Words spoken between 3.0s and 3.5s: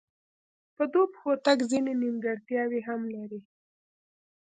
لري.